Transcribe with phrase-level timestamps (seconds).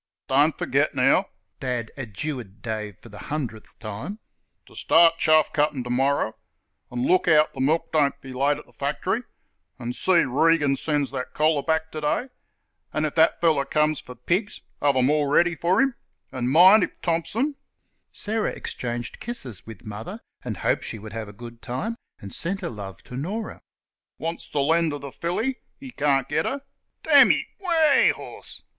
[0.27, 1.27] "Don't f'get, now,"
[1.59, 4.17] Dad adjured Dave for the hundredth time,
[4.67, 6.33] "ter start chaff cuttin' t'morrer,
[6.91, 9.21] an' look out th' milk doesn't be late at th' fact'ry
[9.77, 12.29] an' see Regan sends that collar back t'day
[12.91, 15.93] an' if thet feller comes for pigs, have them all ready for 'im
[16.31, 17.55] an' min' if Thompson"
[18.11, 22.61] (Sarah exchanged kisses with Mother and hoped she would have a good time, and sent
[22.61, 23.61] her love to Norah)
[24.17, 26.63] "wants th' lend o' th' filly, he carn't git her;
[27.03, 28.63] d n ye, weh, horse!"